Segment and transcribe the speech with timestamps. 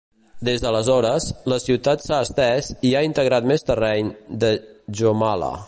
[0.47, 4.11] Des d'aleshores, la ciutat s'ha estès i ha integrat més terreny
[4.45, 4.51] de
[5.03, 5.51] Jomala.